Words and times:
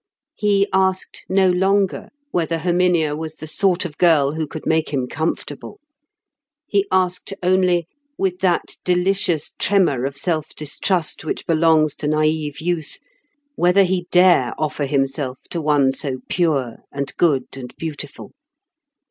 He 0.33 0.67
asked 0.73 1.25
no 1.29 1.51
longer 1.51 2.09
whether 2.31 2.57
Herminia 2.57 3.15
was 3.15 3.35
the 3.35 3.45
sort 3.45 3.85
of 3.85 3.99
girl 3.99 4.31
who 4.31 4.47
could 4.47 4.65
make 4.65 4.89
him 4.91 5.05
comfortable; 5.07 5.79
he 6.65 6.87
asked 6.91 7.35
only, 7.43 7.87
with 8.17 8.39
that 8.39 8.77
delicious 8.83 9.51
tremor 9.59 10.05
of 10.05 10.17
self 10.17 10.55
distrust 10.55 11.23
which 11.23 11.45
belongs 11.45 11.93
to 11.97 12.07
naïve 12.07 12.61
youth, 12.61 12.97
whether 13.53 13.83
he 13.83 14.07
dare 14.09 14.55
offer 14.57 14.87
himself 14.87 15.41
to 15.51 15.61
one 15.61 15.93
so 15.93 16.17
pure 16.27 16.77
and 16.91 17.13
good 17.17 17.45
and 17.55 17.75
beautiful. 17.77 18.31